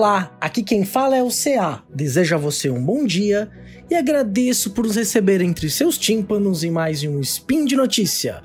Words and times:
Olá, 0.00 0.34
aqui 0.40 0.62
quem 0.62 0.82
fala 0.82 1.14
é 1.14 1.22
o 1.22 1.28
CA. 1.28 1.82
Desejo 1.94 2.34
a 2.34 2.38
você 2.38 2.70
um 2.70 2.82
bom 2.82 3.04
dia 3.04 3.50
e 3.90 3.94
agradeço 3.94 4.70
por 4.70 4.86
nos 4.86 4.96
receber 4.96 5.42
entre 5.42 5.68
seus 5.68 5.98
tímpanos 5.98 6.64
em 6.64 6.70
mais 6.70 7.04
um 7.04 7.20
Spin 7.20 7.66
de 7.66 7.76
Notícia, 7.76 8.42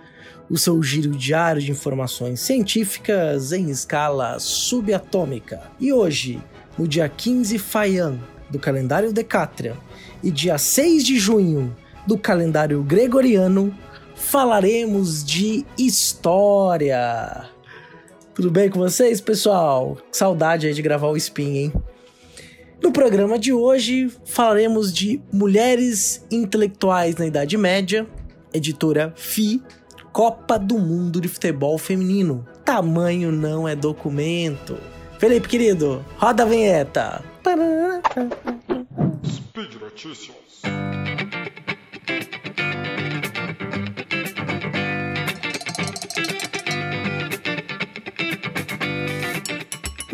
o 0.49 0.57
seu 0.57 0.83
giro 0.83 1.11
diário 1.11 1.61
de 1.61 1.71
informações 1.71 2.41
científicas 2.41 3.53
em 3.53 3.69
escala 3.69 4.37
subatômica. 4.37 5.71
E 5.79 5.93
hoje, 5.93 6.43
no 6.77 6.85
dia 6.85 7.07
15 7.07 7.57
Faian 7.57 8.19
do 8.49 8.59
calendário 8.59 9.13
Decatrian 9.13 9.77
e 10.21 10.31
dia 10.31 10.57
6 10.57 11.05
de 11.05 11.17
junho 11.17 11.73
do 12.05 12.17
calendário 12.17 12.83
Gregoriano, 12.83 13.73
falaremos 14.13 15.23
de 15.23 15.65
história. 15.77 17.54
Tudo 18.35 18.51
bem 18.51 18.69
com 18.69 18.79
vocês, 18.79 19.21
pessoal? 19.21 19.97
Saudade 20.11 20.67
aí 20.67 20.73
de 20.73 20.81
gravar 20.81 21.07
o 21.07 21.15
Spin, 21.15 21.55
hein? 21.55 21.73
No 22.83 22.91
programa 22.91 23.39
de 23.39 23.53
hoje 23.53 24.11
falaremos 24.25 24.93
de 24.93 25.21
mulheres 25.31 26.25
intelectuais 26.29 27.15
na 27.15 27.25
Idade 27.25 27.55
Média, 27.57 28.05
editora 28.53 29.13
FI, 29.15 29.63
Copa 30.11 30.59
do 30.59 30.77
Mundo 30.77 31.21
de 31.21 31.29
Futebol 31.29 31.77
Feminino. 31.77 32.45
Tamanho 32.65 33.31
não 33.31 33.65
é 33.65 33.73
documento. 33.73 34.75
Felipe, 35.17 35.47
querido, 35.47 36.03
roda 36.17 36.43
a 36.43 36.45
vinheta. 36.45 37.23
Speed 39.25 39.75
Notícias. 39.81 40.35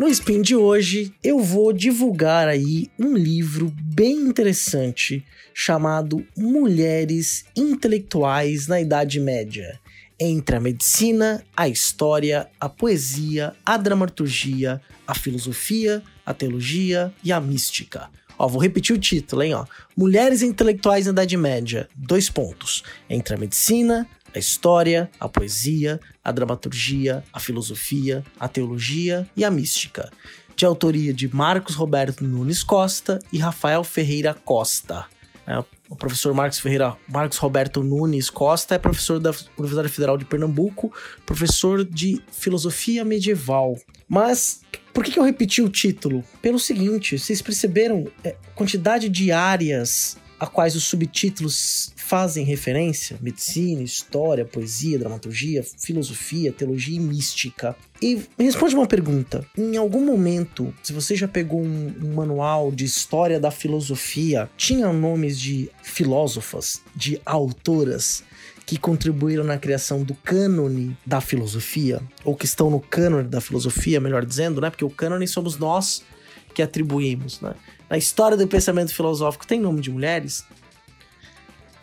No 0.02 0.08
Spin 0.08 0.42
de 0.42 0.56
hoje, 0.56 1.14
eu 1.22 1.38
vou 1.38 1.72
divulgar 1.72 2.48
aí 2.48 2.90
um 2.98 3.16
livro 3.16 3.72
bem 3.80 4.16
interessante 4.16 5.24
chamado 5.54 6.26
Mulheres 6.36 7.44
Intelectuais 7.54 8.66
na 8.66 8.80
Idade 8.80 9.20
Média. 9.20 9.78
Entre 10.18 10.56
a 10.56 10.60
medicina, 10.60 11.44
a 11.56 11.68
história, 11.68 12.48
a 12.58 12.68
poesia, 12.68 13.54
a 13.64 13.76
dramaturgia, 13.76 14.82
a 15.06 15.14
filosofia, 15.14 16.02
a 16.26 16.34
teologia 16.34 17.14
e 17.22 17.30
a 17.30 17.40
mística. 17.40 18.10
Ó, 18.36 18.48
vou 18.48 18.60
repetir 18.60 18.96
o 18.96 18.98
título, 18.98 19.44
hein? 19.44 19.54
Ó. 19.54 19.64
Mulheres 19.96 20.42
intelectuais 20.42 21.06
na 21.06 21.12
Idade 21.12 21.36
Média. 21.36 21.88
Dois 21.94 22.28
pontos. 22.28 22.82
Entre 23.08 23.36
a 23.36 23.38
medicina, 23.38 24.04
a 24.34 24.38
história, 24.38 25.10
a 25.18 25.28
poesia, 25.28 26.00
a 26.24 26.32
dramaturgia, 26.32 27.22
a 27.32 27.40
filosofia, 27.40 28.24
a 28.38 28.48
teologia 28.48 29.28
e 29.36 29.44
a 29.44 29.50
mística, 29.50 30.10
de 30.54 30.64
autoria 30.64 31.12
de 31.12 31.34
Marcos 31.34 31.74
Roberto 31.74 32.24
Nunes 32.24 32.62
Costa 32.62 33.18
e 33.32 33.38
Rafael 33.38 33.84
Ferreira 33.84 34.34
Costa. 34.34 35.06
É, 35.46 35.58
o 35.90 35.96
professor 35.96 36.32
Marcos 36.32 36.60
Ferreira, 36.60 36.96
Marcos 37.08 37.38
Roberto 37.38 37.82
Nunes 37.82 38.30
Costa 38.30 38.76
é 38.76 38.78
professor 38.78 39.18
da 39.18 39.34
Universidade 39.58 39.88
Federal 39.88 40.16
de 40.16 40.24
Pernambuco, 40.24 40.92
professor 41.26 41.84
de 41.84 42.22
filosofia 42.30 43.04
medieval. 43.04 43.76
Mas 44.08 44.60
por 44.92 45.04
que, 45.04 45.18
eu 45.18 45.24
repeti 45.24 45.62
o 45.62 45.68
título? 45.68 46.22
Pelo 46.40 46.58
seguinte, 46.58 47.18
vocês 47.18 47.42
perceberam 47.42 48.06
é, 48.22 48.36
quantidade 48.54 49.08
de 49.08 49.32
áreas 49.32 50.16
a 50.42 50.46
quais 50.48 50.74
os 50.74 50.82
subtítulos 50.82 51.92
fazem 51.94 52.44
referência: 52.44 53.16
medicina, 53.22 53.80
história, 53.80 54.44
poesia, 54.44 54.98
dramaturgia, 54.98 55.64
filosofia, 55.78 56.52
teologia 56.52 56.96
e 56.96 57.00
mística. 57.00 57.76
E 58.02 58.20
responde 58.36 58.74
uma 58.74 58.88
pergunta: 58.88 59.46
em 59.56 59.76
algum 59.76 60.04
momento, 60.04 60.74
se 60.82 60.92
você 60.92 61.14
já 61.14 61.28
pegou 61.28 61.62
um, 61.62 61.94
um 62.02 62.14
manual 62.14 62.72
de 62.72 62.84
história 62.84 63.38
da 63.38 63.52
filosofia, 63.52 64.50
tinha 64.56 64.92
nomes 64.92 65.38
de 65.38 65.70
filósofas, 65.80 66.82
de 66.94 67.20
autoras? 67.24 68.24
que 68.64 68.78
contribuíram 68.78 69.42
na 69.42 69.58
criação 69.58 70.04
do 70.04 70.14
cânone 70.14 70.96
da 71.04 71.20
filosofia, 71.20 72.00
ou 72.24 72.36
que 72.36 72.46
estão 72.46 72.70
no 72.70 72.78
cânone 72.78 73.28
da 73.28 73.40
filosofia, 73.40 74.00
melhor 74.00 74.24
dizendo, 74.24 74.60
né? 74.60 74.70
Porque 74.70 74.84
o 74.84 74.88
cânone 74.88 75.26
somos 75.26 75.58
nós 75.58 76.04
que 76.52 76.62
atribuímos, 76.62 77.40
né? 77.40 77.54
Na 77.88 77.98
história 77.98 78.36
do 78.36 78.48
pensamento 78.48 78.94
filosófico 78.94 79.46
tem 79.46 79.60
nome 79.60 79.80
de 79.80 79.90
mulheres. 79.90 80.44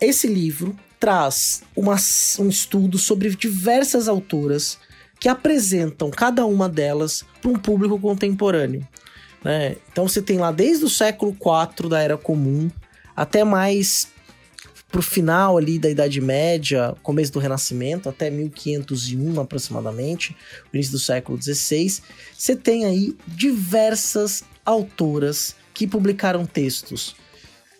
Esse 0.00 0.26
livro 0.26 0.76
traz 0.98 1.62
uma, 1.76 1.96
um 2.38 2.48
estudo 2.48 2.98
sobre 2.98 3.30
diversas 3.30 4.08
autoras 4.08 4.78
que 5.20 5.28
apresentam 5.28 6.10
cada 6.10 6.44
uma 6.46 6.68
delas 6.68 7.24
para 7.40 7.50
um 7.50 7.58
público 7.58 7.98
contemporâneo. 7.98 8.86
Né? 9.44 9.76
Então 9.92 10.08
você 10.08 10.20
tem 10.20 10.38
lá 10.38 10.50
desde 10.50 10.84
o 10.84 10.88
século 10.90 11.32
IV 11.32 11.88
da 11.88 12.00
Era 12.00 12.16
Comum 12.16 12.70
até 13.14 13.44
mais 13.44 14.08
pro 14.90 15.02
final 15.02 15.56
ali 15.56 15.78
da 15.78 15.88
Idade 15.88 16.20
Média, 16.20 16.96
começo 17.02 17.32
do 17.32 17.38
Renascimento, 17.38 18.08
até 18.08 18.28
1501 18.28 19.40
aproximadamente, 19.40 20.36
o 20.72 20.76
início 20.76 20.92
do 20.92 20.98
século 20.98 21.40
XVI, 21.40 22.00
você 22.36 22.56
tem 22.56 22.84
aí 22.84 23.16
diversas 23.28 24.42
autoras 24.70 25.56
que 25.74 25.86
publicaram 25.86 26.46
textos 26.46 27.16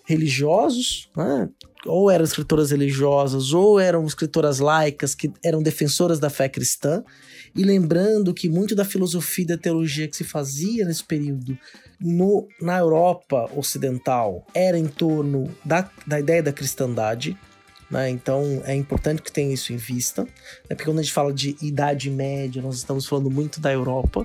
religiosos, 0.05 1.09
né? 1.17 1.49
ou 1.87 2.11
eram 2.11 2.25
escritoras 2.25 2.71
religiosas, 2.71 3.53
ou 3.53 3.79
eram 3.79 4.05
escritoras 4.05 4.59
laicas 4.59 5.15
que 5.15 5.31
eram 5.43 5.63
defensoras 5.63 6.19
da 6.19 6.29
fé 6.29 6.49
cristã. 6.49 7.03
E 7.55 7.65
lembrando 7.65 8.35
que 8.35 8.49
muito 8.49 8.75
da 8.75 8.85
filosofia 8.85 9.45
e 9.45 9.49
da 9.49 9.59
teologia 9.59 10.07
que 10.07 10.17
se 10.17 10.25
fazia 10.25 10.85
nesse 10.85 11.05
período 11.05 11.59
no, 12.01 12.47
na 12.61 12.79
Europa 12.79 13.51
Ocidental 13.57 14.47
era 14.55 14.79
em 14.79 14.87
torno 14.87 15.51
da, 15.65 15.91
da 16.07 16.21
ideia 16.21 16.43
da 16.43 16.53
cristandade. 16.53 17.37
Né? 17.91 18.09
Então 18.11 18.63
é 18.65 18.75
importante 18.75 19.21
que 19.23 19.33
tenha 19.33 19.53
isso 19.53 19.73
em 19.73 19.77
vista, 19.77 20.23
né? 20.23 20.31
porque 20.71 20.85
quando 20.85 21.01
a 21.01 21.03
gente 21.03 21.13
fala 21.13 21.33
de 21.33 21.57
Idade 21.61 22.09
Média, 22.09 22.63
nós 22.63 22.77
estamos 22.77 23.07
falando 23.07 23.31
muito 23.31 23.61
da 23.61 23.73
Europa, 23.73 24.25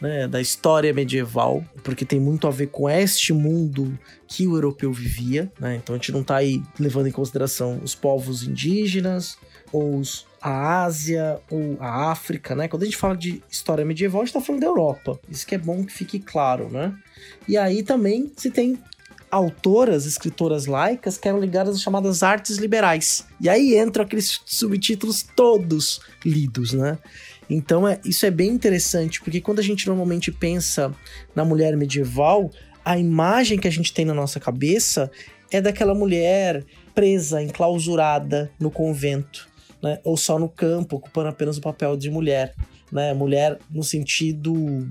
né, 0.00 0.28
da 0.28 0.40
história 0.40 0.92
medieval, 0.92 1.64
porque 1.82 2.04
tem 2.04 2.20
muito 2.20 2.46
a 2.46 2.50
ver 2.50 2.68
com 2.68 2.88
este 2.88 3.32
mundo 3.32 3.98
que 4.26 4.46
o 4.46 4.56
europeu 4.56 4.92
vivia, 4.92 5.50
né? 5.58 5.76
Então 5.76 5.94
a 5.94 5.98
gente 5.98 6.12
não 6.12 6.20
está 6.20 6.36
aí 6.36 6.62
levando 6.78 7.06
em 7.06 7.12
consideração 7.12 7.80
os 7.82 7.94
povos 7.94 8.42
indígenas 8.42 9.38
ou 9.72 9.98
os, 9.98 10.26
a 10.40 10.84
Ásia 10.84 11.40
ou 11.50 11.76
a 11.80 12.10
África, 12.10 12.54
né? 12.54 12.68
Quando 12.68 12.82
a 12.82 12.86
gente 12.86 12.96
fala 12.96 13.16
de 13.16 13.42
história 13.50 13.84
medieval, 13.84 14.22
a 14.22 14.24
gente 14.24 14.36
está 14.36 14.40
falando 14.40 14.60
da 14.60 14.66
Europa. 14.66 15.18
Isso 15.28 15.46
que 15.46 15.54
é 15.54 15.58
bom 15.58 15.84
que 15.84 15.92
fique 15.92 16.18
claro, 16.18 16.68
né? 16.68 16.94
E 17.48 17.56
aí 17.56 17.82
também 17.82 18.32
se 18.36 18.50
tem 18.50 18.78
autoras, 19.30 20.06
escritoras 20.06 20.66
laicas 20.66 21.18
que 21.18 21.28
eram 21.28 21.40
ligadas 21.40 21.76
às 21.76 21.82
chamadas 21.82 22.22
artes 22.22 22.56
liberais. 22.56 23.26
E 23.40 23.48
aí 23.48 23.76
entram 23.78 24.04
aqueles 24.04 24.40
subtítulos 24.44 25.22
todos 25.34 26.00
lidos, 26.24 26.72
né? 26.72 26.98
Então 27.48 27.86
é, 27.86 28.00
isso 28.04 28.26
é 28.26 28.30
bem 28.30 28.48
interessante, 28.50 29.20
porque 29.20 29.40
quando 29.40 29.60
a 29.60 29.62
gente 29.62 29.86
normalmente 29.86 30.32
pensa 30.32 30.94
na 31.34 31.44
mulher 31.44 31.76
medieval, 31.76 32.50
a 32.84 32.98
imagem 32.98 33.58
que 33.58 33.68
a 33.68 33.70
gente 33.70 33.92
tem 33.92 34.04
na 34.04 34.14
nossa 34.14 34.38
cabeça 34.40 35.10
é 35.50 35.60
daquela 35.60 35.94
mulher 35.94 36.64
presa, 36.94 37.42
enclausurada 37.42 38.50
no 38.58 38.70
convento, 38.70 39.48
né? 39.82 39.98
ou 40.04 40.16
só 40.16 40.38
no 40.38 40.48
campo, 40.48 40.96
ocupando 40.96 41.28
apenas 41.28 41.56
o 41.56 41.60
papel 41.60 41.96
de 41.96 42.10
mulher. 42.10 42.54
Né? 42.90 43.12
Mulher 43.12 43.58
no 43.70 43.82
sentido 43.82 44.88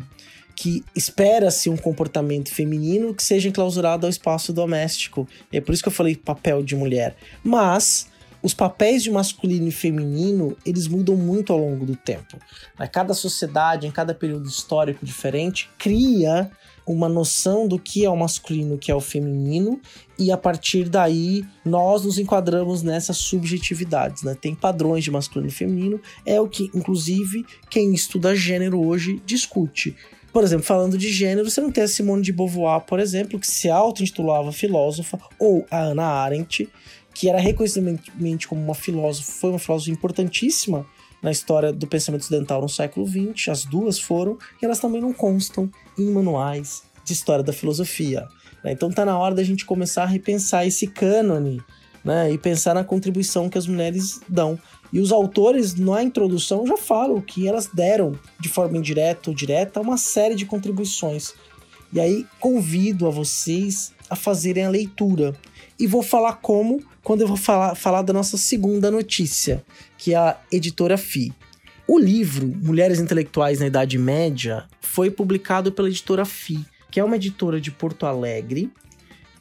que 0.56 0.84
espera-se 0.96 1.70
um 1.70 1.76
comportamento 1.76 2.50
feminino 2.50 3.14
que 3.14 3.24
seja 3.24 3.50
enclausurado 3.50 4.06
ao 4.06 4.10
espaço 4.10 4.54
doméstico. 4.54 5.28
É 5.52 5.60
por 5.60 5.74
isso 5.74 5.84
que 5.84 5.90
eu 5.90 5.94
falei 5.94 6.16
papel 6.16 6.64
de 6.64 6.76
mulher. 6.76 7.16
Mas 7.44 8.08
os 8.46 8.54
papéis 8.54 9.02
de 9.02 9.10
masculino 9.10 9.68
e 9.68 9.72
feminino, 9.72 10.56
eles 10.64 10.88
mudam 10.88 11.16
muito 11.16 11.52
ao 11.52 11.58
longo 11.58 11.84
do 11.84 11.96
tempo. 11.96 12.38
Né? 12.78 12.86
Cada 12.86 13.16
sociedade, 13.16 13.88
em 13.88 13.92
cada 13.92 14.14
período 14.14 14.48
histórico 14.48 15.04
diferente, 15.04 15.68
cria 15.80 16.52
uma 16.86 17.10
noção 17.10 17.68
do 17.68 17.80
que 17.80 18.06
é 18.06 18.10
o 18.10 18.16
masculino, 18.16 18.76
o 18.76 18.78
que 18.78 18.92
é 18.92 18.96
o 18.96 19.02
feminino, 19.02 19.82
e 20.20 20.32
a 20.32 20.38
partir 20.38 20.88
daí 20.88 21.44
nós 21.66 22.06
nos 22.06 22.20
enquadramos 22.20 22.84
nessas 22.84 23.18
subjetividades, 23.18 24.22
né? 24.22 24.38
Tem 24.40 24.54
padrões 24.54 25.04
de 25.04 25.10
masculino 25.10 25.50
e 25.50 25.52
feminino, 25.52 26.00
é 26.24 26.40
o 26.40 26.48
que, 26.48 26.70
inclusive, 26.76 27.44
quem 27.68 27.96
estuda 27.96 28.36
gênero 28.36 28.80
hoje 28.86 29.20
discute. 29.26 29.96
Por 30.32 30.44
exemplo, 30.44 30.66
falando 30.66 31.00
de 31.00 31.12
gênero, 31.12 31.50
você 31.50 31.62
não 31.62 31.72
tem 31.72 31.86
a 31.86 31.88
Simone 31.88 32.22
de 32.22 32.32
Beauvoir, 32.32 32.82
por 32.82 33.00
exemplo, 33.00 33.40
que 33.40 33.48
se 33.48 33.72
auto-intitulava 33.72 34.52
filósofa, 34.52 35.18
ou 35.40 35.66
a 35.72 35.86
Hannah 35.86 36.04
Arendt, 36.04 36.70
que 37.16 37.30
era 37.30 37.40
reconhecidamente 37.40 38.48
como 38.48 38.62
uma 38.62 38.76
filósofa, 38.76 39.32
foi 39.32 39.50
uma 39.52 39.60
filósofa 39.60 39.90
importantíssima 39.90 40.86
na 41.24 41.32
história 41.32 41.72
do 41.72 41.88
pensamento 41.88 42.22
ocidental 42.22 42.62
no 42.62 42.70
século 42.70 43.08
XX, 43.08 43.50
as 43.50 43.66
duas 43.66 43.98
foram, 43.98 44.38
e 44.62 44.66
elas 44.66 44.80
também 44.80 45.02
não 45.02 45.14
constam 45.14 45.72
em 45.98 46.12
manuais 46.12 46.84
de 47.06 47.14
história 47.14 47.44
da 47.44 47.54
filosofia. 47.54 48.28
Né? 48.64 48.74
Então 48.74 48.92
tá 48.92 49.06
na 49.06 49.18
hora 49.18 49.34
da 49.34 49.44
gente 49.44 49.66
começar 49.66 50.04
a 50.04 50.08
repensar 50.08 50.68
esse 50.68 50.88
cânone 50.88 51.64
né? 52.04 52.32
e 52.32 52.38
pensar 52.38 52.76
na 52.76 52.84
contribuição 52.84 53.50
que 53.50 53.58
as 53.58 53.66
mulheres 53.66 54.20
dão. 54.28 54.60
E 54.92 55.00
os 55.00 55.12
autores, 55.12 55.74
na 55.74 56.04
introdução, 56.04 56.68
já 56.68 56.78
falam 56.78 57.22
que 57.22 57.48
elas 57.48 57.68
deram, 57.74 58.20
de 58.40 58.50
forma 58.50 58.78
indireta 58.78 59.30
ou 59.30 59.36
direta, 59.36 59.82
uma 59.82 59.98
série 59.98 60.36
de 60.36 60.46
contribuições 60.46 61.34
E 61.94 62.00
aí 62.00 62.26
convido 62.40 63.08
a 63.08 63.10
vocês 63.10 63.94
a 64.10 64.16
fazerem 64.16 64.66
a 64.66 64.70
leitura. 64.70 65.34
E 65.78 65.88
vou 65.88 66.02
falar 66.02 66.34
como 66.34 66.84
quando 67.04 67.22
eu 67.22 67.28
vou 67.28 67.38
falar, 67.38 67.76
falar 67.76 68.02
da 68.02 68.14
nossa 68.14 68.38
segunda 68.38 68.90
notícia, 68.90 69.64
que 69.98 70.14
é 70.14 70.18
a 70.18 70.38
editora 70.52 70.98
FI. 70.98 71.34
O 71.88 72.00
livro 72.00 72.48
Mulheres 72.48 73.00
Intelectuais 73.00 73.60
na 73.60 73.68
Idade 73.68 73.98
Média 73.98 74.66
foi 74.82 75.12
publicado 75.12 75.72
pela 75.72 75.88
editora 75.88 76.26
FI, 76.26 76.66
que 76.90 77.00
é 77.00 77.04
uma 77.04 77.16
editora 77.18 77.62
de 77.62 77.70
Porto 77.72 78.06
Alegre 78.06 78.72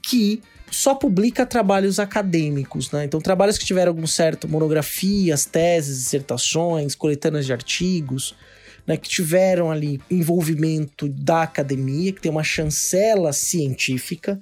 que 0.03 0.43
só 0.71 0.95
publica 0.95 1.47
trabalhos 1.47 1.99
acadêmicos, 1.99 2.91
né? 2.91 3.05
Então, 3.05 3.21
trabalhos 3.21 3.57
que 3.57 3.65
tiveram 3.65 3.91
algum 3.91 4.07
certo 4.07 4.49
monografias, 4.49 5.47
teses, 5.47 5.99
dissertações, 5.99 6.95
coletâneas 6.95 7.47
de 7.47 7.53
artigos, 7.53 8.35
né? 8.87 8.97
Que 8.97 9.09
tiveram 9.09 9.71
ali 9.71 10.01
envolvimento 10.11 11.09
da 11.09 11.43
academia, 11.43 12.13
que 12.13 12.21
tem 12.21 12.31
uma 12.31 12.43
chancela 12.43 13.33
científica 13.33 14.39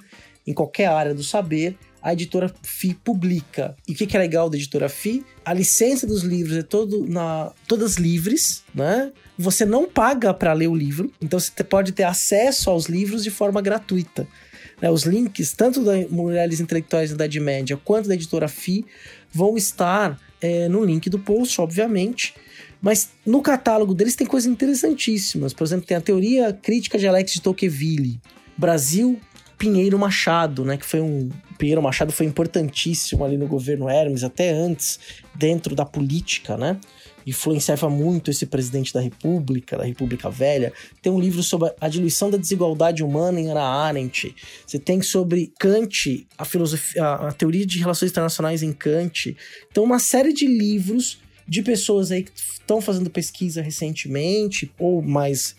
em 0.46 0.52
qualquer 0.52 0.86
área 0.86 1.14
do 1.14 1.22
saber. 1.22 1.76
A 2.02 2.12
editora 2.12 2.52
FI 2.62 2.94
publica. 2.94 3.76
E 3.86 3.92
o 3.92 3.94
que, 3.94 4.16
é 4.16 4.18
legal 4.18 4.50
da 4.50 4.56
editora 4.56 4.88
FI? 4.88 5.24
A 5.44 5.52
licença 5.54 6.04
dos 6.04 6.22
livros 6.22 6.56
é 6.56 6.62
todo 6.62 7.06
na, 7.06 7.52
todas 7.68 7.94
livres, 7.94 8.64
né? 8.74 9.12
Você 9.38 9.64
não 9.64 9.88
paga 9.88 10.34
para 10.34 10.52
ler 10.52 10.66
o 10.66 10.74
livro, 10.74 11.12
então 11.20 11.38
você 11.38 11.62
pode 11.62 11.92
ter 11.92 12.02
acesso 12.02 12.70
aos 12.70 12.86
livros 12.86 13.22
de 13.22 13.30
forma 13.30 13.62
gratuita. 13.62 14.26
Né, 14.80 14.90
os 14.90 15.04
links, 15.04 15.52
tanto 15.52 15.84
da 15.84 15.92
Mulheres 16.10 16.58
Intelectuais 16.58 17.10
da 17.10 17.14
Idade 17.14 17.38
Média 17.38 17.80
quanto 17.84 18.08
da 18.08 18.14
editora 18.14 18.48
FI, 18.48 18.84
vão 19.32 19.56
estar 19.56 20.20
é, 20.40 20.68
no 20.68 20.84
link 20.84 21.08
do 21.08 21.20
post, 21.20 21.60
obviamente. 21.60 22.34
Mas 22.80 23.10
no 23.24 23.40
catálogo 23.40 23.94
deles 23.94 24.16
tem 24.16 24.26
coisas 24.26 24.50
interessantíssimas. 24.50 25.52
Por 25.52 25.62
exemplo, 25.62 25.86
tem 25.86 25.96
a 25.96 26.00
teoria 26.00 26.52
crítica 26.52 26.98
de 26.98 27.06
Alex 27.06 27.34
de 27.34 27.40
Tocqueville, 27.40 28.20
Brasil, 28.58 29.20
Pinheiro 29.62 29.96
Machado, 29.96 30.64
né? 30.64 30.76
Que 30.76 30.84
foi 30.84 31.00
um. 31.00 31.28
Pinheiro 31.56 31.80
Machado 31.80 32.10
foi 32.10 32.26
importantíssimo 32.26 33.24
ali 33.24 33.36
no 33.36 33.46
governo 33.46 33.88
Hermes, 33.88 34.24
até 34.24 34.50
antes, 34.50 34.98
dentro 35.36 35.76
da 35.76 35.84
política, 35.84 36.56
né? 36.56 36.80
influenciava 37.24 37.88
muito 37.88 38.32
esse 38.32 38.44
presidente 38.44 38.92
da 38.92 39.00
República, 39.00 39.78
da 39.78 39.84
República 39.84 40.28
Velha. 40.28 40.72
Tem 41.00 41.12
um 41.12 41.20
livro 41.20 41.40
sobre 41.40 41.72
a 41.80 41.88
diluição 41.88 42.28
da 42.28 42.36
desigualdade 42.36 43.04
humana 43.04 43.40
em 43.40 43.48
Ana 43.48 43.62
Arendt. 43.62 44.34
Você 44.66 44.80
tem 44.80 45.00
sobre 45.00 45.52
Kant, 45.56 46.26
a 46.36 46.44
filosofia, 46.44 47.04
a 47.04 47.30
teoria 47.30 47.64
de 47.64 47.78
relações 47.78 48.10
internacionais 48.10 48.64
em 48.64 48.72
Kant. 48.72 49.36
Então, 49.70 49.84
uma 49.84 50.00
série 50.00 50.32
de 50.32 50.48
livros 50.48 51.20
de 51.46 51.62
pessoas 51.62 52.10
aí 52.10 52.24
que 52.24 52.32
estão 52.36 52.80
fazendo 52.80 53.08
pesquisa 53.08 53.62
recentemente 53.62 54.72
ou 54.76 55.00
mais 55.00 55.54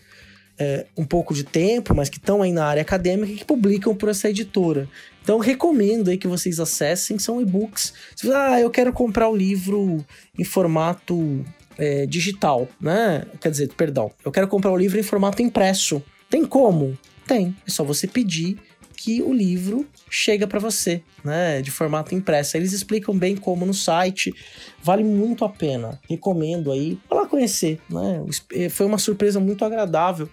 é, 0.58 0.86
um 0.98 1.06
pouco 1.06 1.34
de 1.34 1.44
tempo, 1.44 1.96
mas 1.96 2.10
que 2.10 2.18
estão 2.18 2.42
aí 2.42 2.52
na 2.52 2.66
área 2.66 2.82
acadêmica 2.82 3.32
e 3.32 3.36
que 3.36 3.46
publicam 3.46 3.96
por 3.96 4.10
essa 4.10 4.30
editora. 4.30 4.88
Então 5.22 5.40
recomendo 5.40 6.10
aí 6.10 6.18
que 6.18 6.28
vocês 6.28 6.60
acessem, 6.60 7.18
são 7.18 7.42
e-books. 7.42 7.94
Se 8.16 8.28
você, 8.28 8.34
ah, 8.34 8.60
eu 8.60 8.70
quero 8.70 8.92
comprar 8.92 9.30
o 9.30 9.36
livro 9.36 10.06
em 10.38 10.44
formato 10.44 11.44
é, 11.78 12.06
digital, 12.06 12.68
né? 12.80 13.26
Quer 13.40 13.52
dizer, 13.52 13.74
perdão, 13.76 14.12
eu 14.24 14.32
quero 14.32 14.48
comprar 14.48 14.72
o 14.72 14.78
livro 14.78 15.00
em 15.00 15.04
formato 15.04 15.42
impresso. 15.42 16.04
Tem 16.30 16.46
como? 16.46 16.98
Tem. 17.26 17.56
É 17.66 17.72
só 17.72 17.84
você 17.84 18.08
pedir 18.08 18.58
que 18.96 19.22
o 19.22 19.34
livro 19.34 19.86
chega 20.10 20.48
para 20.48 20.60
você, 20.60 21.02
né, 21.24 21.62
de 21.62 21.72
formato 21.72 22.16
impresso. 22.16 22.56
Eles 22.56 22.72
explicam 22.72 23.18
bem 23.18 23.36
como 23.36 23.66
no 23.66 23.74
site, 23.74 24.34
vale 24.82 25.04
muito 25.04 25.44
a 25.44 25.50
pena. 25.50 26.00
Recomendo 26.10 26.72
aí, 26.72 26.98
conhecer, 27.34 27.80
né? 27.90 28.24
Foi 28.70 28.86
uma 28.86 28.98
surpresa 28.98 29.40
muito 29.40 29.66
agradável 29.66 30.30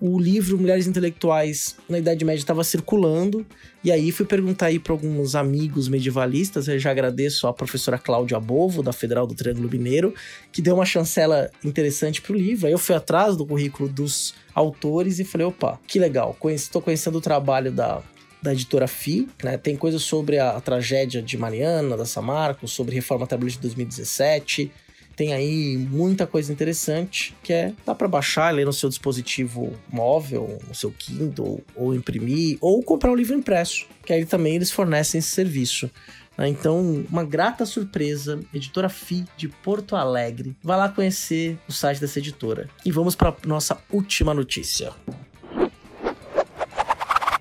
o 0.00 0.18
livro 0.18 0.58
Mulheres 0.58 0.86
Intelectuais 0.86 1.76
na 1.88 1.98
Idade 1.98 2.24
Média 2.24 2.40
estava 2.40 2.64
circulando, 2.64 3.46
e 3.82 3.90
aí 3.90 4.10
fui 4.10 4.26
perguntar 4.26 4.66
aí 4.66 4.78
para 4.78 4.92
alguns 4.92 5.34
amigos 5.34 5.88
medievalistas, 5.88 6.68
eu 6.68 6.78
já 6.78 6.90
agradeço 6.90 7.46
a 7.46 7.52
professora 7.52 7.98
Cláudia 7.98 8.38
Bovo, 8.40 8.82
da 8.82 8.92
Federal 8.92 9.26
do 9.26 9.34
Triângulo 9.34 9.70
Mineiro, 9.70 10.14
que 10.52 10.60
deu 10.60 10.74
uma 10.74 10.84
chancela 10.84 11.50
interessante 11.64 12.20
pro 12.20 12.34
livro. 12.34 12.66
Aí 12.66 12.72
eu 12.72 12.78
fui 12.78 12.94
atrás 12.94 13.36
do 13.36 13.46
currículo 13.46 13.88
dos 13.88 14.34
autores 14.54 15.18
e 15.20 15.24
falei, 15.24 15.46
opa, 15.46 15.80
que 15.86 15.98
legal, 15.98 16.36
estou 16.50 16.82
conhecendo 16.82 17.18
o 17.18 17.20
trabalho 17.20 17.70
da, 17.70 18.02
da 18.42 18.52
editora 18.52 18.86
FI, 18.86 19.28
né? 19.42 19.56
Tem 19.56 19.76
coisas 19.76 20.02
sobre 20.02 20.38
a, 20.38 20.50
a, 20.50 20.60
tragédia 20.60 21.22
de 21.22 21.38
Mariana, 21.38 21.96
da 21.96 22.04
Samarco, 22.04 22.68
sobre 22.68 22.94
reforma 22.94 23.26
trabalhista 23.26 23.60
de 23.60 23.68
2017, 23.68 24.70
tem 25.16 25.32
aí 25.32 25.76
muita 25.76 26.26
coisa 26.26 26.52
interessante 26.52 27.34
que 27.42 27.52
é 27.52 27.72
dá 27.86 27.94
para 27.94 28.08
baixar 28.08 28.52
ler 28.52 28.66
no 28.66 28.72
seu 28.72 28.88
dispositivo 28.88 29.72
móvel, 29.90 30.58
no 30.66 30.74
seu 30.74 30.90
Kindle, 30.90 31.60
ou 31.74 31.94
imprimir, 31.94 32.58
ou 32.60 32.82
comprar 32.82 33.10
um 33.10 33.14
livro 33.14 33.34
impresso, 33.34 33.86
que 34.04 34.12
aí 34.12 34.24
também 34.24 34.56
eles 34.56 34.70
fornecem 34.70 35.18
esse 35.18 35.30
serviço. 35.30 35.90
Né? 36.36 36.48
Então, 36.48 37.04
uma 37.08 37.24
grata 37.24 37.64
surpresa, 37.64 38.40
editora 38.52 38.88
FI 38.88 39.24
de 39.36 39.48
Porto 39.48 39.94
Alegre. 39.94 40.56
Vai 40.62 40.76
lá 40.76 40.88
conhecer 40.88 41.58
o 41.68 41.72
site 41.72 42.00
dessa 42.00 42.18
editora. 42.18 42.68
E 42.84 42.90
vamos 42.90 43.14
para 43.14 43.34
nossa 43.46 43.78
última 43.90 44.34
notícia. 44.34 44.92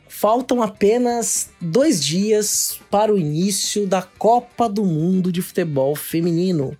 Faltam 0.07 0.61
apenas 0.61 1.49
dois 1.59 2.03
dias 2.03 2.79
para 2.89 3.13
o 3.13 3.17
início 3.17 3.85
da 3.85 4.01
Copa 4.01 4.69
do 4.69 4.85
Mundo 4.85 5.31
de 5.31 5.41
Futebol 5.41 5.95
Feminino 5.97 6.77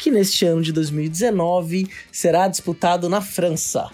que 0.00 0.10
neste 0.10 0.46
ano 0.46 0.62
de 0.62 0.72
2019 0.72 1.86
será 2.10 2.48
disputado 2.48 3.06
na 3.06 3.20
França. 3.20 3.90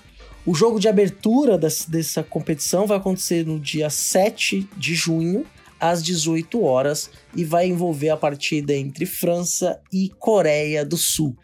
O 0.46 0.54
jogo 0.54 0.78
de 0.78 0.88
abertura 0.88 1.58
dessa 1.58 2.22
competição 2.22 2.86
vai 2.86 2.96
acontecer 2.96 3.44
no 3.44 3.58
dia 3.58 3.90
7 3.90 4.68
de 4.76 4.94
junho, 4.94 5.44
às 5.80 6.02
18 6.04 6.62
horas, 6.62 7.10
e 7.34 7.44
vai 7.44 7.66
envolver 7.66 8.10
a 8.10 8.16
partida 8.16 8.72
entre 8.72 9.04
França 9.04 9.80
e 9.92 10.08
Coreia 10.20 10.84
do 10.84 10.96
Sul. 10.96 11.36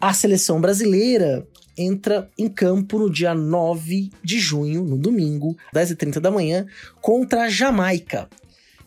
A 0.00 0.14
seleção 0.14 0.62
brasileira 0.62 1.46
entra 1.76 2.30
em 2.38 2.48
campo 2.48 2.98
no 2.98 3.10
dia 3.10 3.34
9 3.34 4.10
de 4.24 4.38
junho, 4.38 4.82
no 4.82 4.96
domingo, 4.96 5.54
10h30 5.74 6.20
da 6.20 6.30
manhã, 6.30 6.66
contra 7.02 7.42
a 7.42 7.48
Jamaica. 7.50 8.30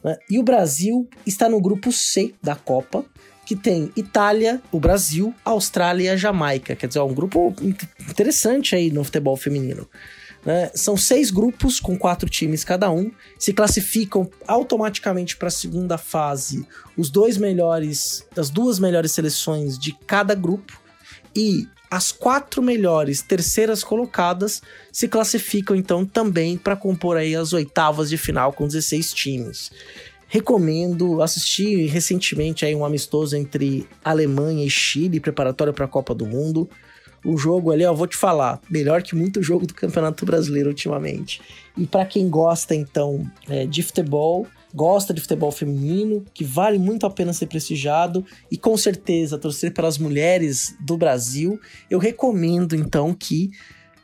Né? 0.03 0.17
E 0.27 0.39
o 0.39 0.43
Brasil 0.43 1.07
está 1.23 1.47
no 1.47 1.61
grupo 1.61 1.91
C 1.91 2.33
da 2.41 2.55
Copa, 2.55 3.05
que 3.49 3.55
tem 3.55 3.91
Itália, 3.95 4.61
o 4.71 4.79
Brasil, 4.79 5.33
Austrália 5.43 6.03
e 6.03 6.09
a 6.09 6.15
Jamaica. 6.15 6.75
Quer 6.75 6.85
dizer, 6.85 6.99
é 6.99 7.01
um 7.01 7.15
grupo 7.15 7.51
interessante 8.07 8.75
aí 8.75 8.91
no 8.91 9.03
futebol 9.03 9.35
feminino. 9.35 9.89
Né? 10.45 10.69
São 10.75 10.95
seis 10.95 11.31
grupos 11.31 11.79
com 11.79 11.97
quatro 11.97 12.29
times 12.29 12.63
cada 12.63 12.91
um. 12.91 13.09
Se 13.39 13.51
classificam 13.51 14.29
automaticamente 14.47 15.35
para 15.35 15.47
a 15.47 15.51
segunda 15.51 15.97
fase 15.97 16.63
os 16.95 17.09
dois 17.09 17.37
melhores, 17.37 18.23
as 18.37 18.51
duas 18.51 18.77
melhores 18.77 19.13
seleções 19.13 19.79
de 19.79 19.93
cada 20.05 20.35
grupo. 20.35 20.79
E 21.35 21.67
as 21.89 22.11
quatro 22.11 22.61
melhores 22.61 23.23
terceiras 23.23 23.83
colocadas 23.83 24.61
se 24.91 25.07
classificam 25.07 25.75
então 25.75 26.05
também 26.05 26.55
para 26.55 26.75
compor 26.75 27.17
aí 27.17 27.35
as 27.35 27.51
oitavas 27.51 28.11
de 28.11 28.17
final 28.17 28.53
com 28.53 28.67
16 28.67 29.11
times. 29.11 29.71
Recomendo. 30.29 31.21
Assisti 31.23 31.87
recentemente 31.87 32.63
aí 32.63 32.75
um 32.75 32.85
amistoso 32.85 33.35
entre 33.35 33.87
Alemanha 34.03 34.63
e 34.63 34.69
Chile, 34.69 35.19
preparatório 35.19 35.73
para 35.73 35.85
a 35.85 35.87
Copa 35.87 36.13
do 36.13 36.25
Mundo. 36.25 36.69
O 37.25 37.35
jogo 37.35 37.71
ali, 37.71 37.83
ó, 37.83 37.93
vou 37.93 38.07
te 38.07 38.15
falar, 38.15 38.61
melhor 38.69 39.01
que 39.01 39.15
muito 39.15 39.43
jogo 39.43 39.65
do 39.65 39.73
Campeonato 39.73 40.25
Brasileiro 40.25 40.69
ultimamente. 40.69 41.41
E 41.75 41.85
para 41.85 42.05
quem 42.05 42.29
gosta, 42.29 42.73
então, 42.73 43.29
é, 43.49 43.65
de 43.65 43.83
futebol, 43.83 44.47
gosta 44.73 45.13
de 45.13 45.19
futebol 45.19 45.51
feminino, 45.51 46.23
que 46.33 46.45
vale 46.45 46.77
muito 46.77 47.05
a 47.05 47.09
pena 47.09 47.33
ser 47.33 47.47
prestigiado, 47.47 48.23
e 48.49 48.57
com 48.57 48.77
certeza 48.77 49.37
torcer 49.37 49.73
pelas 49.73 49.97
mulheres 49.97 50.75
do 50.79 50.95
Brasil, 50.95 51.59
eu 51.89 51.99
recomendo, 51.99 52.73
então, 52.73 53.13
que 53.13 53.51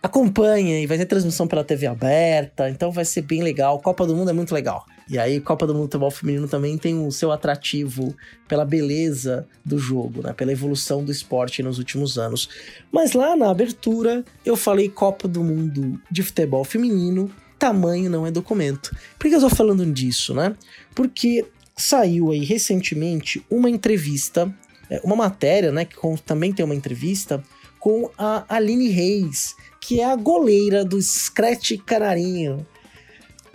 acompanhem. 0.05 0.85
Vai 0.87 0.97
ter 0.97 1.05
transmissão 1.05 1.47
pela 1.47 1.63
TV 1.63 1.87
aberta, 1.87 2.69
então 2.69 2.91
vai 2.91 3.03
ser 3.03 3.23
bem 3.23 3.41
legal. 3.43 3.79
Copa 3.79 4.05
do 4.05 4.15
Mundo 4.15 4.29
é 4.29 4.33
muito 4.33 4.53
legal. 4.53 4.85
E 5.09 5.19
aí, 5.19 5.39
Copa 5.39 5.67
do 5.67 5.73
Mundo 5.73 5.83
Futebol 5.85 6.09
Feminino 6.09 6.47
também 6.47 6.77
tem 6.77 7.05
o 7.05 7.11
seu 7.11 7.31
atrativo 7.31 8.15
pela 8.47 8.65
beleza 8.65 9.47
do 9.63 9.77
jogo, 9.77 10.23
né? 10.23 10.33
Pela 10.33 10.51
evolução 10.51 11.03
do 11.03 11.11
esporte 11.11 11.61
nos 11.61 11.77
últimos 11.77 12.17
anos. 12.17 12.49
Mas 12.91 13.13
lá 13.13 13.35
na 13.35 13.49
abertura, 13.49 14.23
eu 14.45 14.55
falei 14.55 14.89
Copa 14.89 15.27
do 15.27 15.43
Mundo 15.43 15.99
de 16.09 16.23
Futebol 16.23 16.63
Feminino, 16.63 17.31
tamanho 17.59 18.09
não 18.09 18.25
é 18.25 18.31
documento. 18.31 18.95
Por 19.19 19.29
que 19.29 19.35
eu 19.35 19.39
tô 19.39 19.49
falando 19.49 19.85
disso, 19.85 20.33
né? 20.33 20.55
Porque 20.95 21.45
saiu 21.77 22.31
aí 22.31 22.43
recentemente 22.43 23.45
uma 23.49 23.69
entrevista, 23.69 24.51
é, 24.89 25.01
uma 25.03 25.15
matéria, 25.15 25.71
né? 25.71 25.85
Que 25.85 25.97
também 26.25 26.51
tem 26.51 26.65
uma 26.65 26.75
entrevista 26.75 27.43
com 27.79 28.09
a 28.17 28.43
Aline 28.49 28.89
Reis, 28.89 29.55
que 29.85 29.99
é 29.99 30.05
a 30.05 30.15
goleira 30.15 30.83
do 30.83 30.99
Scratch 31.01 31.73
Canarinho 31.85 32.65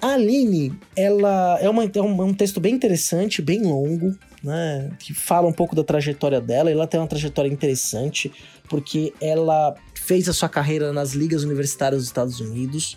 a 0.00 0.14
Aline, 0.14 0.72
ela 0.96 1.58
é, 1.60 1.68
uma, 1.68 1.84
é 1.84 2.00
um, 2.00 2.22
é 2.22 2.24
um 2.24 2.32
texto 2.32 2.58
bem 2.58 2.74
interessante, 2.74 3.42
bem 3.42 3.62
longo, 3.62 4.16
né? 4.42 4.90
Que 4.98 5.12
fala 5.12 5.46
um 5.46 5.52
pouco 5.52 5.76
da 5.76 5.84
trajetória 5.84 6.40
dela. 6.40 6.70
Ela 6.70 6.86
tem 6.86 6.98
uma 6.98 7.06
trajetória 7.06 7.50
interessante, 7.50 8.32
porque 8.68 9.12
ela 9.20 9.74
fez 9.94 10.26
a 10.28 10.32
sua 10.32 10.48
carreira 10.48 10.92
nas 10.92 11.12
ligas 11.12 11.44
universitárias 11.44 12.00
dos 12.00 12.08
Estados 12.08 12.40
Unidos. 12.40 12.96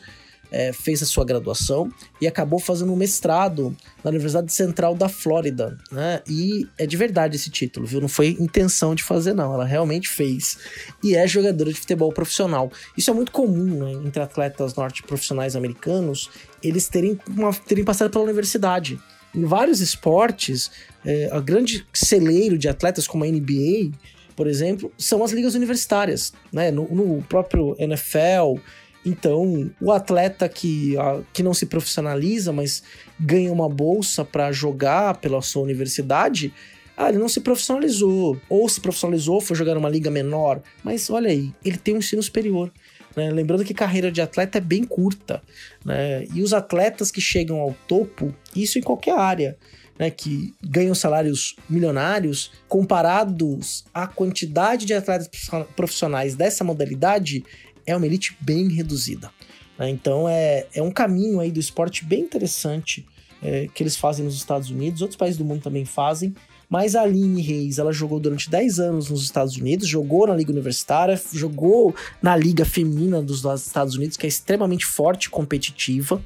É, 0.54 0.72
fez 0.72 1.02
a 1.02 1.06
sua 1.06 1.26
graduação 1.26 1.92
e 2.22 2.28
acabou 2.28 2.60
fazendo 2.60 2.94
um 2.94 2.96
mestrado 2.96 3.76
na 4.04 4.12
Universidade 4.12 4.54
Central 4.54 4.94
da 4.96 5.10
Flórida, 5.10 5.78
né? 5.92 6.22
E 6.30 6.68
é 6.78 6.86
de 6.86 6.96
verdade 6.96 7.36
esse 7.36 7.50
título, 7.50 7.88
viu? 7.88 8.00
Não 8.00 8.08
foi 8.08 8.38
intenção 8.40 8.94
de 8.94 9.02
fazer, 9.02 9.34
não. 9.34 9.52
Ela 9.54 9.66
realmente 9.66 10.08
fez. 10.08 10.60
E 11.04 11.16
é 11.16 11.26
jogadora 11.28 11.74
de 11.74 11.80
futebol 11.80 12.14
profissional. 12.14 12.72
Isso 12.96 13.10
é 13.10 13.14
muito 13.14 13.32
comum 13.32 13.84
né? 13.84 13.92
entre 14.06 14.22
atletas 14.22 14.76
norte 14.76 15.02
profissionais 15.02 15.56
americanos, 15.56 16.30
eles 16.62 16.88
terem, 16.88 17.20
uma, 17.28 17.52
terem 17.52 17.84
passado 17.84 18.12
pela 18.12 18.24
universidade. 18.24 19.00
Em 19.34 19.46
vários 19.46 19.82
esportes, 19.82 20.70
é, 21.04 21.30
a 21.32 21.40
grande 21.40 21.86
celeiro 21.92 22.56
de 22.56 22.70
atletas 22.70 23.08
como 23.08 23.24
a 23.24 23.28
NBA, 23.28 23.92
por 24.36 24.46
exemplo, 24.46 24.92
são 24.98 25.24
as 25.24 25.32
ligas 25.32 25.56
universitárias, 25.56 26.32
né? 26.52 26.70
No, 26.70 26.88
no 26.94 27.24
próprio 27.24 27.76
NFL, 27.80 28.60
então, 29.06 29.70
o 29.82 29.92
atleta 29.92 30.48
que, 30.48 30.96
que 31.34 31.44
não 31.44 31.54
se 31.54 31.66
profissionaliza, 31.66 32.52
mas 32.54 32.84
ganha 33.20 33.52
uma 33.52 33.68
bolsa 33.68 34.24
para 34.24 34.52
jogar 34.52 35.18
pela 35.18 35.42
sua 35.42 35.64
universidade, 35.64 36.54
ah, 36.96 37.10
ele 37.10 37.18
não 37.18 37.28
se 37.28 37.42
profissionalizou. 37.42 38.40
Ou 38.48 38.70
se 38.70 38.80
profissionalizou, 38.80 39.42
foi 39.42 39.56
jogar 39.56 39.76
numa 39.76 39.90
liga 39.90 40.10
menor. 40.10 40.62
Mas 40.84 41.10
olha 41.10 41.30
aí, 41.30 41.54
ele 41.66 41.78
tem 41.78 41.96
um 41.96 41.98
ensino 41.98 42.24
superior. 42.24 42.72
Né? 43.16 43.30
Lembrando 43.30 43.66
que 43.66 43.74
carreira 43.74 44.12
de 44.12 44.22
atleta 44.22 44.58
é 44.58 44.62
bem 44.62 44.84
curta. 44.84 45.42
Né? 45.84 46.26
E 46.34 46.42
os 46.42 46.54
atletas 46.54 47.12
que 47.12 47.20
chegam 47.20 47.60
ao 47.60 47.76
topo, 47.88 48.34
isso 48.56 48.80
em 48.80 48.82
qualquer 48.82 49.18
área, 49.18 49.58
né, 49.98 50.10
que 50.10 50.56
ganham 50.62 50.96
salários 50.96 51.56
milionários, 51.70 52.52
comparados 52.68 53.86
à 53.94 54.08
quantidade 54.08 54.86
de 54.86 54.94
atletas 54.94 55.30
profissionais 55.76 56.36
dessa 56.36 56.64
modalidade, 56.64 57.44
é 57.86 57.96
uma 57.96 58.06
elite 58.06 58.36
bem 58.40 58.68
reduzida. 58.70 59.32
Né? 59.78 59.90
Então 59.90 60.28
é, 60.28 60.68
é 60.74 60.82
um 60.82 60.92
caminho 60.92 61.40
aí 61.40 61.52
do 61.52 61.60
esporte 61.60 62.06
bem 62.06 62.22
interessante 62.22 63.06
é, 63.42 63.68
que 63.74 63.84
eles 63.84 63.98
fazem 63.98 64.24
nos 64.24 64.36
Estados 64.36 64.70
Unidos, 64.70 65.02
outros 65.02 65.18
países 65.18 65.38
do 65.38 65.46
mundo 65.46 65.62
também 65.62 65.86
fazem. 65.86 66.34
Mas 66.70 66.96
a 66.96 67.02
Aline 67.02 67.42
Reis, 67.42 67.78
ela 67.78 67.92
jogou 67.92 68.20
durante 68.20 68.50
10 68.50 68.80
anos 68.80 69.10
nos 69.10 69.22
Estados 69.22 69.56
Unidos, 69.58 69.88
jogou 69.88 70.26
na 70.26 70.36
Liga 70.36 70.52
Universitária, 70.52 71.22
jogou 71.32 71.94
na 72.20 72.36
Liga 72.36 72.66
Feminina 72.66 73.22
dos 73.22 73.44
Estados 73.62 73.96
Unidos, 73.96 74.18
que 74.18 74.26
é 74.26 74.30
extremamente 74.30 74.86
forte 74.86 75.26
e 75.26 75.30
competitiva. 75.30 76.20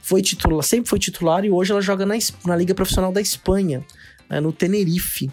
Foi 0.00 0.22
titular, 0.22 0.62
sempre 0.62 0.88
foi 0.88 1.00
titular 1.00 1.44
e 1.44 1.50
hoje 1.50 1.72
ela 1.72 1.80
joga 1.80 2.06
na, 2.06 2.14
na 2.44 2.54
Liga 2.54 2.74
Profissional 2.74 3.10
da 3.10 3.20
Espanha, 3.20 3.84
né, 4.30 4.38
no 4.38 4.52
Tenerife. 4.52 5.30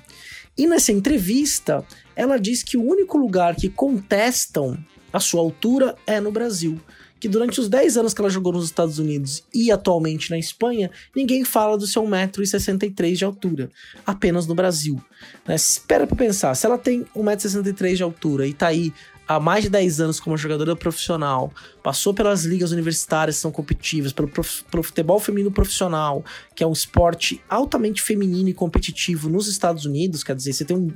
E 0.57 0.65
nessa 0.65 0.91
entrevista, 0.91 1.85
ela 2.15 2.37
diz 2.37 2.63
que 2.63 2.77
o 2.77 2.83
único 2.83 3.17
lugar 3.17 3.55
que 3.55 3.69
contestam 3.69 4.77
a 5.15 5.19
sua 5.21 5.39
altura 5.39 5.95
é 6.05 6.19
no 6.19 6.29
Brasil. 6.29 6.77
Que 7.17 7.29
durante 7.29 7.61
os 7.61 7.69
10 7.69 7.95
anos 7.95 8.13
que 8.13 8.19
ela 8.19 8.29
jogou 8.29 8.51
nos 8.51 8.65
Estados 8.65 8.99
Unidos 8.99 9.43
e 9.53 9.71
atualmente 9.71 10.29
na 10.29 10.37
Espanha, 10.37 10.91
ninguém 11.15 11.45
fala 11.45 11.77
do 11.77 11.87
seu 11.87 12.03
1,63m 12.03 13.15
de 13.15 13.23
altura, 13.23 13.71
apenas 14.05 14.45
no 14.45 14.53
Brasil. 14.53 15.01
Né? 15.47 15.55
Espera 15.55 16.05
pra 16.05 16.17
pensar, 16.17 16.53
se 16.53 16.65
ela 16.65 16.77
tem 16.77 17.05
1,63m 17.15 17.95
de 17.95 18.03
altura 18.03 18.45
e 18.45 18.53
tá 18.53 18.67
aí 18.67 18.93
há 19.25 19.39
mais 19.39 19.63
de 19.63 19.69
10 19.69 20.01
anos 20.01 20.19
como 20.19 20.37
jogadora 20.37 20.75
profissional, 20.75 21.51
passou 21.81 22.13
pelas 22.13 22.43
ligas 22.43 22.71
universitárias 22.71 23.37
que 23.37 23.41
são 23.41 23.51
competitivas, 23.51 24.11
pelo 24.11 24.27
prof, 24.27 24.65
futebol 24.83 25.19
feminino 25.19 25.51
profissional, 25.51 26.23
que 26.53 26.61
é 26.61 26.67
um 26.67 26.73
esporte 26.73 27.41
altamente 27.49 28.01
feminino 28.01 28.49
e 28.49 28.53
competitivo 28.53 29.29
nos 29.29 29.47
Estados 29.47 29.85
Unidos, 29.85 30.23
quer 30.23 30.35
dizer, 30.35 30.51
você 30.51 30.65
tem 30.65 30.77
um, 30.77 30.91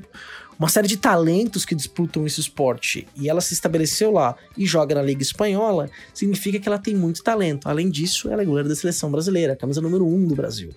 uma 0.60 0.68
série 0.68 0.90
de 0.90 0.98
talentos 0.98 1.64
que 1.64 1.74
disputam 1.74 2.28
esse 2.28 2.42
esporte 2.42 3.08
e 3.16 3.30
ela 3.30 3.40
se 3.40 3.54
estabeleceu 3.54 4.12
lá 4.12 4.36
e 4.58 4.66
joga 4.66 4.94
na 4.94 5.02
Liga 5.02 5.22
Espanhola, 5.22 5.90
significa 6.14 6.60
que 6.60 6.68
ela 6.68 6.78
tem 6.78 6.94
muito 6.94 7.24
talento. 7.24 7.70
Além 7.70 7.90
disso, 7.90 8.30
ela 8.30 8.42
é 8.42 8.46
goleira 8.46 8.68
da 8.68 8.76
seleção 8.76 9.10
brasileira, 9.10 9.56
camisa 9.56 9.80
número 9.80 10.06
um 10.06 10.28
do 10.28 10.36
Brasil. 10.36 10.72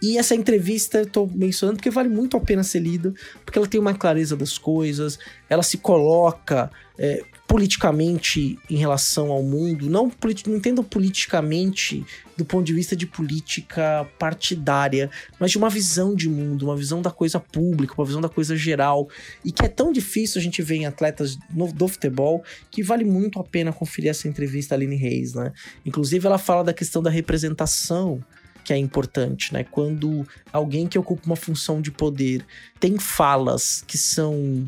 E 0.00 0.18
essa 0.18 0.34
entrevista 0.34 0.98
eu 0.98 1.06
tô 1.06 1.26
mencionando 1.26 1.78
porque 1.78 1.90
vale 1.90 2.08
muito 2.08 2.36
a 2.36 2.40
pena 2.40 2.62
ser 2.62 2.80
lida, 2.80 3.14
porque 3.44 3.58
ela 3.58 3.66
tem 3.66 3.80
uma 3.80 3.94
clareza 3.94 4.36
das 4.36 4.58
coisas, 4.58 5.18
ela 5.48 5.62
se 5.62 5.78
coloca 5.78 6.70
é, 6.98 7.24
politicamente 7.46 8.58
em 8.68 8.76
relação 8.76 9.30
ao 9.30 9.42
mundo, 9.42 9.88
não, 9.88 10.10
não 10.46 10.56
entendo 10.56 10.82
politicamente 10.82 12.04
do 12.36 12.44
ponto 12.44 12.66
de 12.66 12.74
vista 12.74 12.94
de 12.94 13.06
política 13.06 14.06
partidária, 14.18 15.10
mas 15.40 15.52
de 15.52 15.58
uma 15.58 15.70
visão 15.70 16.14
de 16.14 16.28
mundo, 16.28 16.66
uma 16.66 16.76
visão 16.76 17.00
da 17.00 17.10
coisa 17.10 17.40
pública, 17.40 17.94
uma 17.96 18.04
visão 18.04 18.20
da 18.20 18.28
coisa 18.28 18.54
geral, 18.54 19.08
e 19.44 19.50
que 19.50 19.64
é 19.64 19.68
tão 19.68 19.92
difícil 19.92 20.38
a 20.38 20.42
gente 20.42 20.60
ver 20.60 20.76
em 20.76 20.86
atletas 20.86 21.38
no, 21.50 21.72
do 21.72 21.88
futebol 21.88 22.44
que 22.70 22.82
vale 22.82 23.04
muito 23.04 23.38
a 23.38 23.44
pena 23.44 23.72
conferir 23.72 24.10
essa 24.10 24.28
entrevista 24.28 24.74
a 24.74 24.76
Aline 24.76 24.96
Reis, 24.96 25.32
né? 25.32 25.52
Inclusive 25.84 26.26
ela 26.26 26.38
fala 26.38 26.64
da 26.64 26.74
questão 26.74 27.02
da 27.02 27.08
representação 27.08 28.22
que 28.66 28.72
é 28.72 28.76
importante, 28.76 29.54
né? 29.54 29.62
Quando 29.62 30.26
alguém 30.52 30.88
que 30.88 30.98
ocupa 30.98 31.24
uma 31.24 31.36
função 31.36 31.80
de 31.80 31.92
poder 31.92 32.44
tem 32.80 32.98
falas 32.98 33.84
que 33.86 33.96
são 33.96 34.66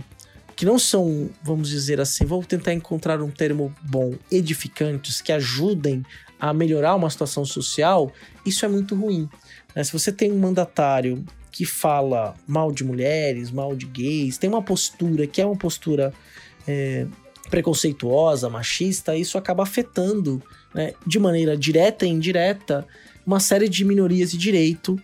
que 0.55 0.65
não 0.65 0.79
são, 0.79 1.31
vamos 1.43 1.69
dizer 1.69 2.01
assim, 2.01 2.25
vou 2.25 2.43
tentar 2.45 2.73
encontrar 2.73 3.23
um 3.23 3.31
termo 3.31 3.73
bom, 3.81 4.15
edificantes, 4.31 5.21
que 5.21 5.31
ajudem 5.31 6.05
a 6.39 6.53
melhorar 6.53 6.97
uma 6.97 7.09
situação 7.09 7.45
social, 7.45 8.13
isso 8.45 8.65
é 8.65 8.69
muito 8.69 8.97
ruim. 8.97 9.29
Né? 9.75 9.85
Se 9.85 9.93
você 9.93 10.11
tem 10.11 10.33
um 10.33 10.39
mandatário 10.39 11.25
que 11.53 11.65
fala 11.65 12.35
mal 12.45 12.73
de 12.73 12.83
mulheres, 12.83 13.53
mal 13.53 13.77
de 13.77 13.87
gays, 13.87 14.37
tem 14.37 14.51
uma 14.51 14.63
postura 14.63 15.29
que 15.29 15.41
é 15.41 15.47
uma 15.47 15.57
postura 15.57 16.13
é, 16.67 17.07
preconceituosa, 17.49 18.51
machista, 18.51 19.17
isso 19.17 19.39
acaba 19.39 19.63
afetando 19.63 20.43
né, 20.75 20.93
de 21.07 21.21
maneira 21.21 21.57
direta 21.57 22.05
e 22.05 22.09
indireta 22.09 22.85
uma 23.29 23.41
série 23.41 23.69
de 23.69 23.85
minorias 23.85 24.31
de 24.31 24.39
direito 24.39 24.99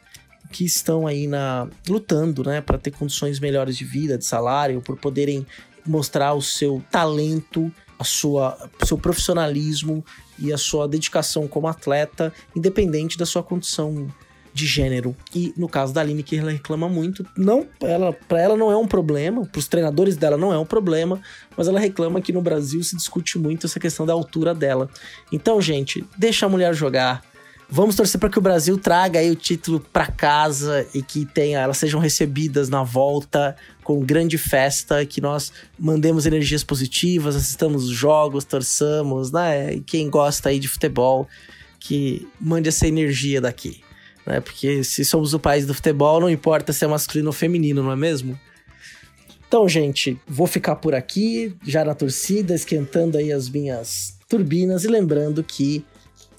que 0.51 0.65
estão 0.65 1.07
aí 1.07 1.27
na 1.27 1.69
lutando, 1.87 2.43
né, 2.43 2.63
para 2.63 2.79
ter 2.79 2.91
condições 2.91 3.39
melhores 3.39 3.77
de 3.77 3.85
vida, 3.85 4.17
de 4.17 4.25
salário, 4.25 4.81
por 4.81 4.97
poderem 4.97 5.47
mostrar 5.85 6.33
o 6.33 6.41
seu 6.41 6.83
talento, 6.91 7.71
a 7.99 8.05
sua 8.05 8.71
seu 8.83 8.97
profissionalismo 8.97 10.03
e 10.39 10.55
a 10.55 10.57
sua 10.57 10.89
dedicação 10.89 11.47
como 11.47 11.69
atleta, 11.69 12.33
independente 12.57 13.19
da 13.19 13.27
sua 13.27 13.43
condição 13.43 14.09
de 14.55 14.65
gênero. 14.65 15.15
E 15.35 15.53
no 15.55 15.69
caso 15.69 15.93
da 15.93 16.01
Aline, 16.01 16.23
que 16.23 16.39
ela 16.39 16.51
reclama 16.51 16.89
muito, 16.89 17.27
não, 17.37 17.67
ela, 17.83 18.11
para 18.11 18.41
ela 18.41 18.57
não 18.57 18.73
é 18.73 18.77
um 18.77 18.89
problema, 18.89 19.45
para 19.45 19.59
os 19.59 19.69
treinadores 19.69 20.17
dela 20.17 20.39
não 20.39 20.51
é 20.51 20.59
um 20.59 20.65
problema, 20.65 21.21
mas 21.55 21.69
ela 21.69 21.79
reclama 21.79 22.23
que 22.23 22.33
no 22.33 22.41
Brasil 22.41 22.83
se 22.83 22.97
discute 22.97 23.39
muito 23.39 23.67
essa 23.67 23.79
questão 23.79 24.07
da 24.07 24.15
altura 24.15 24.55
dela. 24.55 24.89
Então, 25.31 25.61
gente, 25.61 26.03
deixa 26.17 26.47
a 26.47 26.49
mulher 26.49 26.73
jogar 26.73 27.34
Vamos 27.69 27.97
torcer 27.97 28.21
para 28.21 28.29
que 28.29 28.39
o 28.39 28.43
Brasil 28.43 28.79
traga 28.79 29.19
aí 29.19 29.31
o 29.31 29.35
título 29.35 29.81
para 29.81 30.07
casa 30.07 30.87
e 30.95 31.03
que 31.03 31.25
tenha, 31.25 31.61
elas 31.61 31.79
sejam 31.79 31.99
recebidas 31.99 32.69
na 32.69 32.83
volta 32.83 33.57
com 33.83 34.01
grande 34.01 34.39
festa, 34.39 35.05
que 35.05 35.21
nós 35.21 35.53
mandemos 35.79 36.27
energias 36.27 36.63
positivas, 36.63 37.35
assistamos 37.35 37.85
os 37.85 37.91
jogos, 37.91 38.45
torçamos, 38.45 39.33
né? 39.33 39.75
E 39.75 39.81
quem 39.81 40.09
gosta 40.09 40.51
aí 40.51 40.59
de 40.59 40.69
futebol, 40.69 41.27
que 41.81 42.29
mande 42.41 42.69
essa 42.69 42.87
energia 42.87 43.41
daqui, 43.41 43.83
né? 44.27 44.41
Porque 44.41 44.85
se 44.85 45.05
somos 45.05 45.35
o 45.35 45.41
país 45.41 45.67
do 45.67 45.75
futebol, 45.75 46.21
não 46.21 46.31
importa 46.31 46.73
se 46.73 46.85
é 46.85 46.89
masculino 46.89 47.29
ou 47.29 47.33
feminino, 47.33 47.83
não 47.83 47.93
é 47.93 47.97
mesmo? 47.97 48.39
Então, 49.49 49.69
gente, 49.69 50.19
vou 50.27 50.47
ficar 50.47 50.77
por 50.77 50.95
aqui, 50.95 51.55
já 51.65 51.85
na 51.85 51.95
torcida, 51.95 52.55
esquentando 52.55 53.17
aí 53.17 53.33
as 53.33 53.49
minhas 53.49 54.19
turbinas 54.29 54.85
e 54.85 54.89
lembrando 54.89 55.45
que 55.45 55.85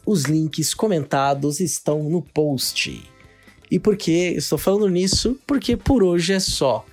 os 0.06 0.24
links 0.24 0.74
comentados 0.74 1.60
estão 1.60 2.04
no 2.04 2.22
post. 2.22 3.04
E 3.70 3.80
por 3.80 3.98
que 3.98 4.34
estou 4.38 4.58
falando 4.58 4.88
nisso? 4.90 5.40
Porque 5.48 5.76
por 5.76 6.04
hoje 6.04 6.34
é 6.34 6.40
só. 6.40 6.86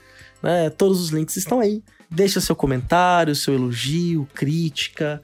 Né? 0.43 0.71
Todos 0.71 1.01
os 1.01 1.11
links 1.11 1.37
estão 1.37 1.61
aí. 1.61 1.83
Deixa 2.11 2.41
seu 2.41 2.57
comentário, 2.57 3.35
seu 3.35 3.55
elogio, 3.55 4.27
crítica. 4.35 5.23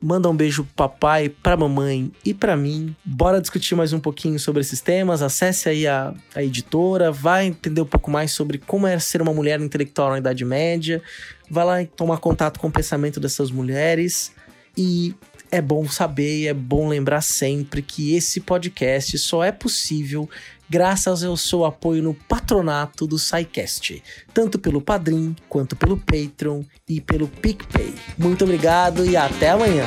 Manda 0.00 0.28
um 0.28 0.36
beijo 0.36 0.64
pro 0.64 0.88
papai, 0.88 1.28
pra 1.28 1.56
mamãe 1.56 2.12
e 2.24 2.34
para 2.34 2.56
mim. 2.56 2.94
Bora 3.04 3.40
discutir 3.40 3.74
mais 3.74 3.92
um 3.92 4.00
pouquinho 4.00 4.38
sobre 4.38 4.60
esses 4.60 4.80
temas. 4.80 5.22
Acesse 5.22 5.68
aí 5.68 5.86
a, 5.86 6.14
a 6.34 6.42
editora, 6.42 7.10
vai 7.10 7.46
entender 7.46 7.80
um 7.80 7.86
pouco 7.86 8.10
mais 8.10 8.32
sobre 8.32 8.58
como 8.58 8.86
é 8.86 8.98
ser 8.98 9.22
uma 9.22 9.32
mulher 9.32 9.60
intelectual 9.60 10.10
na 10.10 10.18
Idade 10.18 10.44
Média. 10.44 11.02
Vai 11.50 11.64
lá 11.64 11.84
tomar 11.96 12.18
contato 12.18 12.60
com 12.60 12.68
o 12.68 12.72
pensamento 12.72 13.18
dessas 13.18 13.50
mulheres. 13.50 14.32
E 14.76 15.14
é 15.50 15.60
bom 15.60 15.88
saber 15.88 16.42
e 16.42 16.46
é 16.48 16.54
bom 16.54 16.88
lembrar 16.88 17.20
sempre 17.20 17.82
que 17.82 18.14
esse 18.14 18.40
podcast 18.40 19.16
só 19.18 19.42
é 19.44 19.52
possível 19.52 20.28
graças 20.68 21.22
ao 21.22 21.36
seu 21.36 21.64
apoio 21.64 22.02
no 22.02 22.14
patronato 22.14 23.06
do 23.06 23.18
SciCast, 23.18 24.02
tanto 24.34 24.58
pelo 24.58 24.80
Padrim, 24.80 25.34
quanto 25.48 25.76
pelo 25.76 25.96
Patreon 25.96 26.62
e 26.88 27.00
pelo 27.00 27.28
PicPay. 27.28 27.94
Muito 28.18 28.44
obrigado 28.44 29.04
e 29.04 29.16
até 29.16 29.50
amanhã! 29.50 29.84